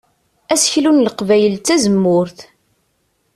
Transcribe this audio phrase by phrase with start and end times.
[0.53, 2.39] Aseklu n Leqbayel d tazemmurt.